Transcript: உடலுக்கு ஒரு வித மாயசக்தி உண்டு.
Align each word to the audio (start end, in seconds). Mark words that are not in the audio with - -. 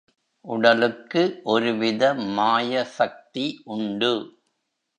உடலுக்கு 0.45 1.21
ஒரு 1.45 1.71
வித 1.73 2.03
மாயசக்தி 2.37 3.45
உண்டு. 3.67 4.13